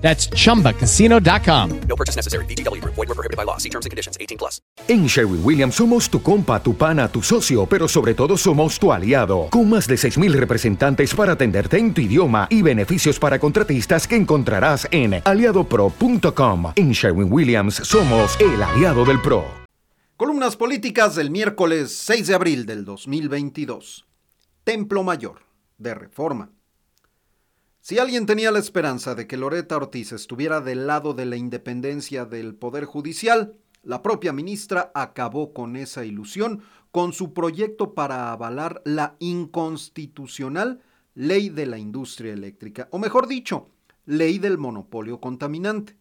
[0.00, 1.80] That's chumbacasino.com.
[1.88, 2.44] No purchase necessary.
[2.46, 2.94] VGW Group.
[2.96, 3.58] Void were prohibited by law.
[3.58, 4.16] See terms and conditions.
[4.20, 4.60] 18 plus.
[4.88, 8.92] En Sherwin Williams somos tu compa, tu pana, tu socio, pero sobre todo somos tu
[8.92, 14.08] aliado, con más de 6.000 representantes para atenderte en tu idioma y beneficios para contratistas
[14.08, 16.72] que encontrarás en aliadopro.com.
[16.76, 19.44] En Sherwin Williams somos el aliado del PRO.
[20.16, 24.06] Columnas políticas del miércoles 6 de abril del 2022.
[24.64, 25.40] Templo Mayor,
[25.78, 26.50] de Reforma.
[27.82, 32.26] Si alguien tenía la esperanza de que Loreta Ortiz estuviera del lado de la independencia
[32.26, 38.82] del Poder Judicial, la propia ministra acabó con esa ilusión con su proyecto para avalar
[38.84, 40.82] la inconstitucional
[41.14, 43.70] ley de la industria eléctrica, o mejor dicho,
[44.04, 45.96] ley del monopolio contaminante.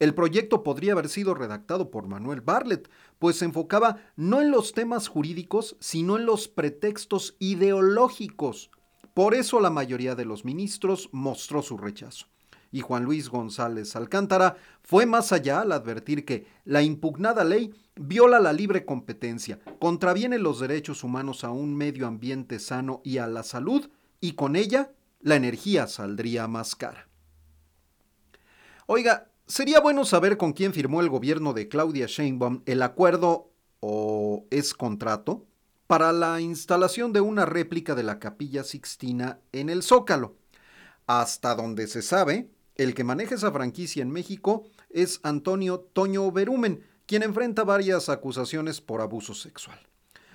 [0.00, 4.72] El proyecto podría haber sido redactado por Manuel Bartlett, pues se enfocaba no en los
[4.72, 8.72] temas jurídicos, sino en los pretextos ideológicos
[9.14, 12.26] por eso la mayoría de los ministros mostró su rechazo.
[12.70, 18.40] Y Juan Luis González Alcántara fue más allá al advertir que la impugnada ley viola
[18.40, 23.42] la libre competencia, contraviene los derechos humanos a un medio ambiente sano y a la
[23.42, 23.90] salud,
[24.20, 27.08] y con ella la energía saldría más cara.
[28.86, 34.46] Oiga, sería bueno saber con quién firmó el gobierno de Claudia Sheinbaum el acuerdo o
[34.50, 35.44] es contrato
[35.92, 40.36] para la instalación de una réplica de la capilla Sixtina en el Zócalo.
[41.06, 46.82] Hasta donde se sabe, el que maneja esa franquicia en México es Antonio Toño Berumen,
[47.04, 49.78] quien enfrenta varias acusaciones por abuso sexual.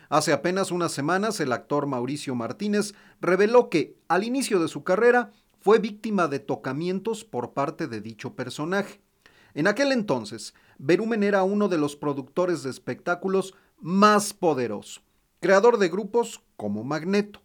[0.09, 5.31] Hace apenas unas semanas el actor Mauricio Martínez reveló que, al inicio de su carrera,
[5.59, 9.01] fue víctima de tocamientos por parte de dicho personaje.
[9.55, 15.06] En aquel entonces, Berumen era uno de los productores de espectáculos más poderosos
[15.47, 17.41] creador de grupos como Magneto.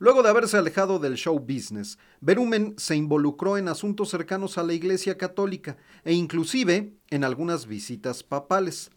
[0.00, 4.72] Luego de haberse alejado del show business, Berumen se involucró en asuntos cercanos a la
[4.72, 8.90] Iglesia Católica e inclusive en algunas visitas papales.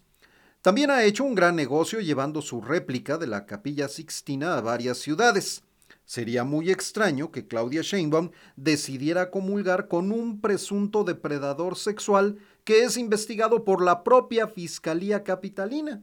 [0.64, 4.98] También ha hecho un gran negocio llevando su réplica de la Capilla Sixtina a varias
[4.98, 5.62] ciudades.
[6.06, 12.98] Sería muy extraño que Claudia Sheinbaum decidiera comulgar con un presunto depredador sexual que es
[12.98, 16.02] investigado por la propia Fiscalía Capitalina.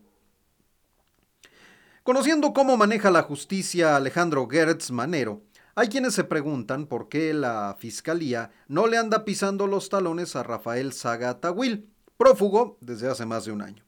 [2.07, 5.43] Conociendo cómo maneja la justicia Alejandro Gertz Manero,
[5.75, 10.45] hay quienes se preguntan por qué la fiscalía no le anda pisando los talones a
[10.45, 13.83] Rafael Saga Tawil, prófugo desde hace más de un año.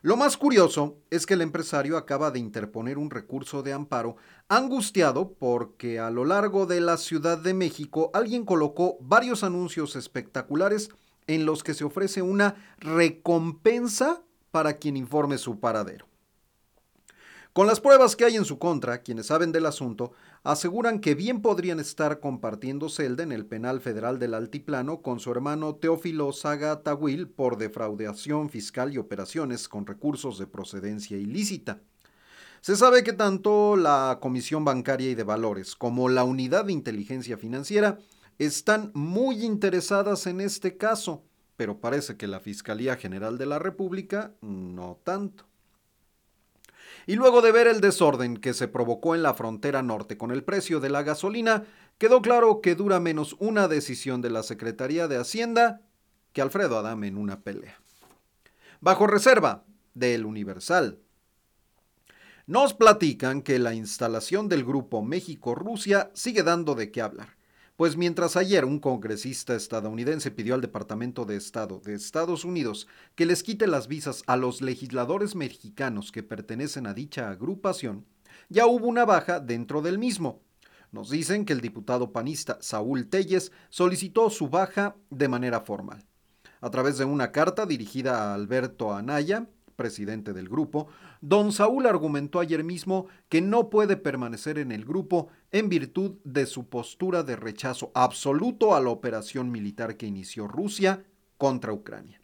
[0.00, 4.16] Lo más curioso es que el empresario acaba de interponer un recurso de amparo
[4.48, 10.88] angustiado porque a lo largo de la Ciudad de México alguien colocó varios anuncios espectaculares
[11.26, 16.08] en los que se ofrece una recompensa para quien informe su paradero.
[17.58, 20.12] Con las pruebas que hay en su contra, quienes saben del asunto
[20.44, 25.32] aseguran que bien podrían estar compartiendo celda en el penal federal del Altiplano con su
[25.32, 31.80] hermano Teófilo Saga Tawil por defraudación fiscal y operaciones con recursos de procedencia ilícita.
[32.60, 37.38] Se sabe que tanto la Comisión Bancaria y de Valores como la Unidad de Inteligencia
[37.38, 37.98] Financiera
[38.38, 41.24] están muy interesadas en este caso,
[41.56, 45.47] pero parece que la Fiscalía General de la República no tanto.
[47.08, 50.44] Y luego de ver el desorden que se provocó en la frontera norte con el
[50.44, 51.64] precio de la gasolina,
[51.96, 55.80] quedó claro que dura menos una decisión de la Secretaría de Hacienda
[56.34, 57.80] que Alfredo Adame en una pelea.
[58.82, 59.64] Bajo reserva
[59.94, 61.00] del Universal.
[62.46, 67.37] Nos platican que la instalación del grupo México-Rusia sigue dando de qué hablar.
[67.78, 73.24] Pues mientras ayer un congresista estadounidense pidió al Departamento de Estado de Estados Unidos que
[73.24, 78.04] les quite las visas a los legisladores mexicanos que pertenecen a dicha agrupación,
[78.48, 80.42] ya hubo una baja dentro del mismo.
[80.90, 86.04] Nos dicen que el diputado panista Saúl Telles solicitó su baja de manera formal.
[86.60, 89.46] A través de una carta dirigida a Alberto Anaya,
[89.78, 90.88] presidente del grupo,
[91.22, 96.44] don Saúl argumentó ayer mismo que no puede permanecer en el grupo en virtud de
[96.46, 101.04] su postura de rechazo absoluto a la operación militar que inició Rusia
[101.38, 102.20] contra Ucrania.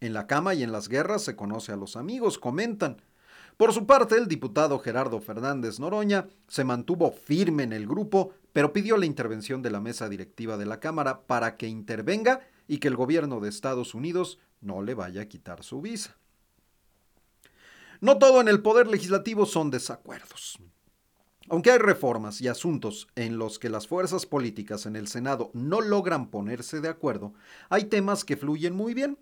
[0.00, 2.96] En la cama y en las guerras se conoce a los amigos, comentan.
[3.58, 8.72] Por su parte, el diputado Gerardo Fernández Noroña se mantuvo firme en el grupo, pero
[8.72, 12.88] pidió la intervención de la mesa directiva de la Cámara para que intervenga y que
[12.88, 16.16] el gobierno de Estados Unidos no le vaya a quitar su visa.
[18.04, 20.58] No todo en el Poder Legislativo son desacuerdos.
[21.48, 25.80] Aunque hay reformas y asuntos en los que las fuerzas políticas en el Senado no
[25.80, 27.32] logran ponerse de acuerdo,
[27.70, 29.16] hay temas que fluyen muy bien.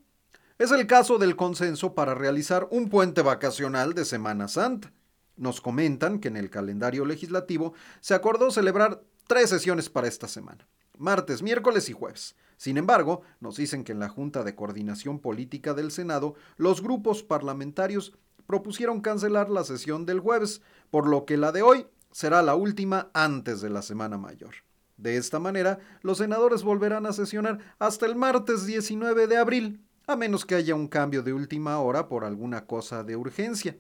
[0.59, 4.93] Es el caso del consenso para realizar un puente vacacional de Semana Santa.
[5.37, 10.67] Nos comentan que en el calendario legislativo se acordó celebrar tres sesiones para esta semana,
[10.99, 12.35] martes, miércoles y jueves.
[12.57, 17.23] Sin embargo, nos dicen que en la Junta de Coordinación Política del Senado, los grupos
[17.23, 18.13] parlamentarios
[18.47, 23.11] propusieron cancelar la sesión del jueves, por lo que la de hoy será la última
[23.15, 24.55] antes de la Semana Mayor.
[24.97, 30.17] De esta manera, los senadores volverán a sesionar hasta el martes 19 de abril, a
[30.17, 33.77] menos que haya un cambio de última hora por alguna cosa de urgencia.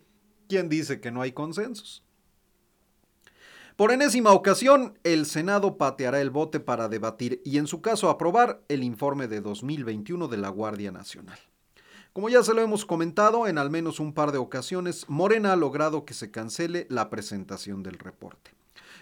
[0.49, 2.05] ¿Quién dice que no hay consensos?
[3.77, 8.63] Por enésima ocasión, el Senado pateará el bote para debatir y en su caso aprobar
[8.69, 11.39] el informe de 2021 de la Guardia Nacional.
[12.13, 15.57] Como ya se lo hemos comentado en al menos un par de ocasiones, Morena ha
[15.57, 18.51] logrado que se cancele la presentación del reporte.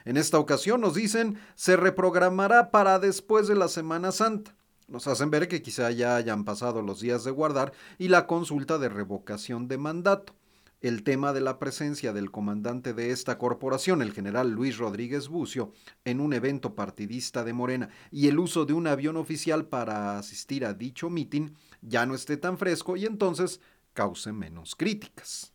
[0.04, 4.54] En esta ocasión nos dicen se reprogramará para después de la Semana Santa.
[4.86, 8.78] Nos hacen ver que quizá ya hayan pasado los días de guardar y la consulta
[8.78, 10.32] de revocación de mandato.
[10.80, 15.72] El tema de la presencia del comandante de esta corporación, el general Luis Rodríguez Bucio,
[16.04, 20.64] en un evento partidista de Morena y el uso de un avión oficial para asistir
[20.64, 23.60] a dicho mitin ya no esté tan fresco y entonces
[23.92, 25.52] cause menos críticas.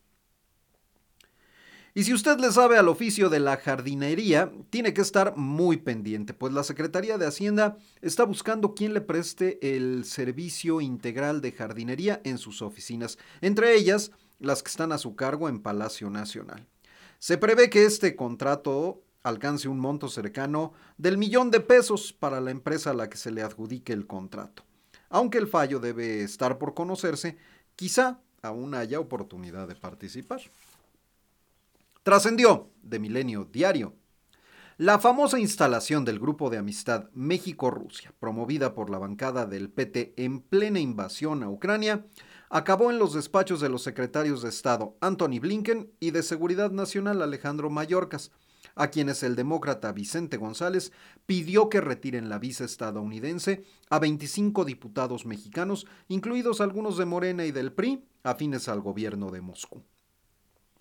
[1.98, 6.34] Y si usted le sabe al oficio de la jardinería, tiene que estar muy pendiente,
[6.34, 12.20] pues la Secretaría de Hacienda está buscando quien le preste el servicio integral de jardinería
[12.26, 16.68] en sus oficinas, entre ellas las que están a su cargo en Palacio Nacional.
[17.20, 22.52] Se prevé que este contrato alcance un monto cercano del millón de pesos para la
[22.52, 24.66] empresa a la que se le adjudique el contrato.
[25.10, 27.38] Aunque el fallo debe estar por conocerse,
[27.76, 30.42] quizá aún haya oportunidad de participar.
[32.04, 33.96] Trascendió de Milenio Diario.
[34.78, 40.42] La famosa instalación del grupo de amistad México-Rusia, promovida por la bancada del PT en
[40.42, 42.06] plena invasión a Ucrania,
[42.50, 47.22] acabó en los despachos de los secretarios de Estado Anthony Blinken y de Seguridad Nacional
[47.22, 48.32] Alejandro Mayorkas,
[48.76, 50.92] a quienes el demócrata Vicente González
[51.26, 57.52] pidió que retiren la visa estadounidense a 25 diputados mexicanos, incluidos algunos de Morena y
[57.52, 59.84] del PRI, afines al gobierno de Moscú.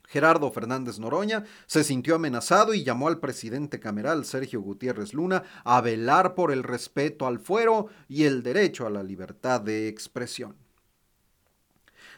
[0.07, 5.81] Gerardo Fernández Noroña se sintió amenazado y llamó al presidente cameral Sergio Gutiérrez Luna a
[5.81, 10.57] velar por el respeto al fuero y el derecho a la libertad de expresión.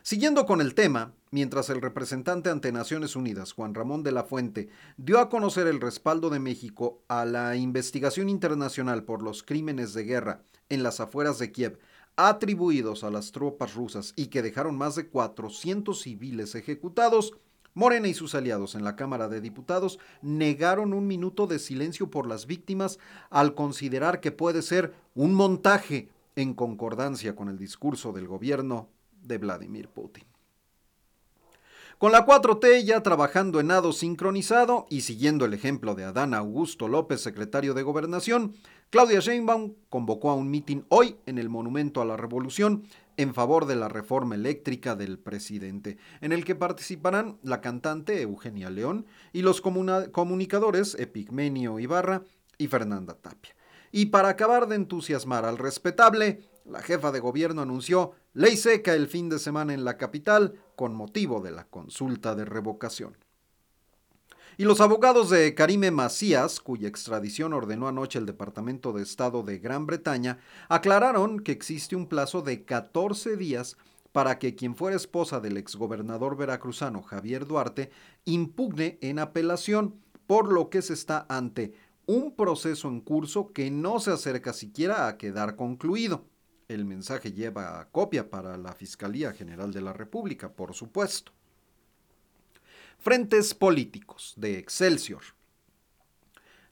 [0.02, 4.70] Siguiendo con el tema, mientras el representante ante Naciones Unidas, Juan Ramón de la Fuente,
[4.96, 10.04] dio a conocer el respaldo de México a la investigación internacional por los crímenes de
[10.04, 10.40] guerra
[10.70, 11.78] en las afueras de Kiev,
[12.16, 17.34] atribuidos a las tropas rusas y que dejaron más de 400 civiles ejecutados,
[17.74, 22.26] Morena y sus aliados en la Cámara de Diputados negaron un minuto de silencio por
[22.26, 22.98] las víctimas
[23.28, 28.88] al considerar que puede ser un montaje en concordancia con el discurso del gobierno
[29.20, 30.24] de Vladimir Putin.
[31.98, 36.88] Con la 4T ya trabajando en nado sincronizado y siguiendo el ejemplo de Adán Augusto
[36.88, 38.52] López, secretario de Gobernación,
[38.90, 42.84] Claudia Sheinbaum convocó a un mitin hoy en el Monumento a la Revolución
[43.16, 48.69] en favor de la reforma eléctrica del presidente, en el que participarán la cantante Eugenia
[48.69, 52.24] León y los comunicadores Epigmenio Ibarra
[52.58, 53.56] y Fernanda Tapia.
[53.91, 59.06] Y para acabar de entusiasmar al respetable, la jefa de gobierno anunció ley seca el
[59.06, 63.16] fin de semana en la capital con motivo de la consulta de revocación.
[64.58, 69.58] Y los abogados de Karime Macías, cuya extradición ordenó anoche el Departamento de Estado de
[69.58, 73.76] Gran Bretaña, aclararon que existe un plazo de 14 días
[74.12, 77.90] para que quien fuera esposa del exgobernador veracruzano Javier Duarte
[78.24, 81.74] impugne en apelación, por lo que se está ante
[82.06, 86.24] un proceso en curso que no se acerca siquiera a quedar concluido.
[86.69, 91.32] El mensaje lleva copia para la Fiscalía General de la República, por supuesto.
[92.99, 95.23] Frentes políticos de Excelsior.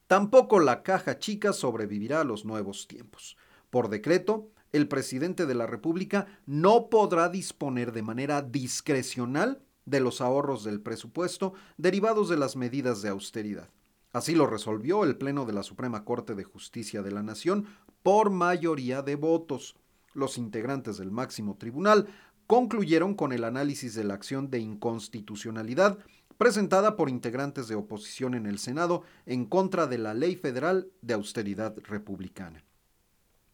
[0.09, 3.37] Tampoco la caja chica sobrevivirá a los nuevos tiempos.
[3.71, 10.21] Por decreto, el presidente de la República no podrá disponer de manera discrecional de los
[10.21, 13.69] ahorros del presupuesto derivados de las medidas de austeridad.
[14.13, 17.67] Así lo resolvió el Pleno de la Suprema Corte de Justicia de la Nación
[18.03, 19.77] por mayoría de votos
[20.15, 22.09] los integrantes del máximo tribunal
[22.47, 25.99] concluyeron con el análisis de la acción de inconstitucionalidad
[26.39, 31.15] presentada por integrantes de oposición en el Senado en contra de la Ley Federal de
[31.15, 32.65] Austeridad Republicana.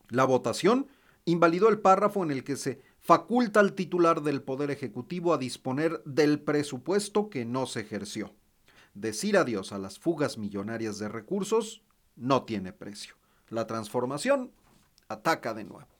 [0.09, 0.89] La votación
[1.25, 6.03] invalidó el párrafo en el que se faculta al titular del Poder Ejecutivo a disponer
[6.05, 8.35] del presupuesto que no se ejerció.
[8.95, 11.83] Decir adiós a las fugas millonarias de recursos
[12.17, 13.15] no tiene precio.
[13.49, 14.51] La transformación
[15.09, 16.00] ataca de nuevo.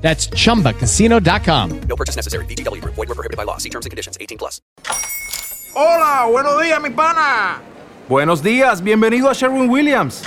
[0.00, 1.80] That's chumbacasino.com.
[1.88, 2.44] No purchase necessary.
[2.46, 2.94] VGW Group.
[2.96, 3.58] Void were prohibited by law.
[3.58, 4.18] See terms and conditions.
[4.20, 4.60] 18 plus.
[5.74, 7.60] Hola, buenos días, mi pana.
[8.08, 10.24] Buenos días, bienvenido a Sherwin Williams.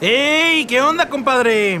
[0.00, 0.66] ¡Ey!
[0.66, 1.80] ¿Qué onda, compadre?